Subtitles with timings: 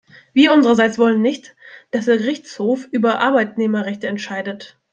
[0.33, 1.55] Wir unsererseits wollen nicht,
[1.91, 4.79] dass der Gerichtshof über Arbeitnehmerrechte entscheidet.